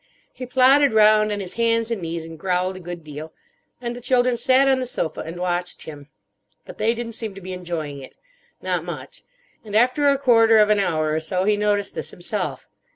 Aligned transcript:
He 0.33 0.47
plodded 0.47 0.93
round 0.93 1.31
on 1.31 1.41
his 1.41 1.53
hands 1.53 1.91
and 1.91 2.01
knees 2.01 2.25
and 2.25 2.39
growled 2.39 2.75
a 2.75 2.79
good 2.79 3.03
deal, 3.03 3.33
and 3.79 3.95
the 3.95 4.01
children 4.01 4.35
sat 4.35 4.67
on 4.67 4.79
the 4.79 4.87
sofa 4.87 5.19
and 5.19 5.39
watched 5.39 5.83
him. 5.83 6.09
But 6.65 6.79
they 6.79 6.95
didn't 6.95 7.11
seem 7.11 7.35
to 7.35 7.39
be 7.41 7.53
enjoying 7.53 8.01
it, 8.01 8.17
not 8.63 8.83
much; 8.83 9.21
and 9.63 9.75
after 9.75 10.07
a 10.07 10.17
quarter 10.17 10.57
of 10.57 10.71
an 10.71 10.79
hour 10.79 11.13
or 11.13 11.19
so 11.19 11.43
he 11.43 11.55
noticed 11.55 11.93
this 11.93 12.09
himself. 12.09 12.65